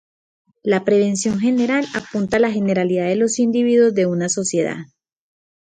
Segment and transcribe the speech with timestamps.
[0.63, 4.85] La prevención general apunta a la generalidad de los individuos de una sociedad.